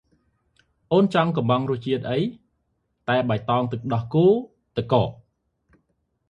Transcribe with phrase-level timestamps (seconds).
[0.91, 2.17] «អូន ចង់កុម្ម៉ងរសជាតិអី?»
[3.07, 4.25] «តែបៃតងទឹកដោះគោ
[4.77, 5.09] ទឹកកក។»